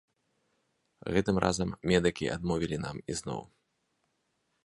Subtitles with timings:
[1.15, 3.41] Гэтым разам медыкі адмовілі нам ізноў.